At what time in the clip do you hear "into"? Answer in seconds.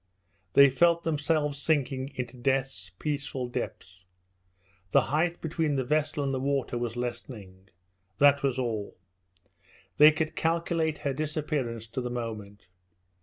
2.15-2.35